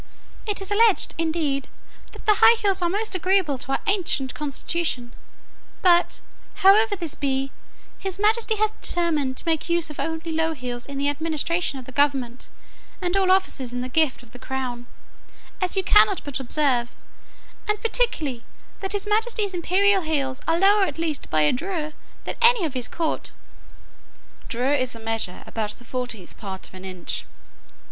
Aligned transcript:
It 0.47 0.63
is 0.63 0.71
alleged, 0.71 1.13
indeed, 1.19 1.67
that 2.13 2.25
the 2.25 2.37
high 2.39 2.59
heels 2.59 2.81
are 2.81 2.89
most 2.89 3.13
agreeable 3.13 3.59
to 3.59 3.73
our 3.73 3.81
ancient 3.85 4.33
constitution; 4.33 5.13
but, 5.83 6.21
however 6.65 6.95
this 6.95 7.13
be, 7.13 7.51
his 7.99 8.17
majesty 8.17 8.55
has 8.55 8.71
determined 8.81 9.37
to 9.37 9.45
make 9.45 9.69
use 9.69 9.91
only 9.99 10.15
of 10.31 10.35
low 10.35 10.53
heels 10.53 10.87
in 10.87 10.97
the 10.97 11.07
administration 11.07 11.77
of 11.77 11.85
the 11.85 11.91
government, 11.91 12.49
and 12.99 13.15
all 13.15 13.29
offices 13.29 13.73
in 13.73 13.81
the 13.81 13.89
gift 13.89 14.23
of 14.23 14.31
the 14.31 14.39
crown, 14.39 14.87
as 15.61 15.75
you 15.77 15.83
cannot 15.83 16.23
but 16.23 16.39
observe; 16.39 16.89
and 17.69 17.79
particularly 17.79 18.43
that 18.79 18.93
his 18.93 19.05
majesty's 19.05 19.53
imperial 19.53 20.01
heels 20.01 20.41
are 20.47 20.57
lower 20.57 20.85
at 20.85 20.97
least 20.97 21.29
by 21.29 21.41
a 21.41 21.53
drurr 21.53 21.93
than 22.23 22.35
any 22.41 22.65
of 22.65 22.73
his 22.73 22.87
court 22.87 23.31
(drurr 24.49 24.73
is 24.79 24.95
a 24.95 24.99
measure 24.99 25.43
about 25.45 25.75
the 25.77 25.85
fourteenth 25.85 26.35
part 26.39 26.65
of 26.67 26.73
an 26.73 26.85
inch). 26.85 27.23